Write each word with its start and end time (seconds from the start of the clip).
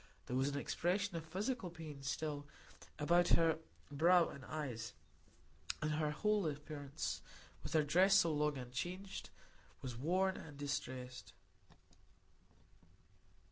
There 0.25 0.35
was 0.35 0.49
an 0.49 0.57
expression 0.57 1.15
of 1.15 1.27
physical 1.27 1.69
pain 1.69 2.01
still 2.01 2.47
about 2.97 3.27
her 3.37 3.59
brow 3.91 4.29
and 4.29 4.43
eyes, 4.45 4.93
and 5.79 5.91
her 5.91 6.09
whole 6.09 6.47
appearance, 6.47 7.21
with 7.61 7.73
her 7.73 7.83
dress 7.83 8.15
so 8.15 8.31
long 8.33 8.57
unchanged, 8.57 9.29
was 9.83 9.95
worn 9.95 10.37
and 10.37 10.57
distressed. 10.57 11.33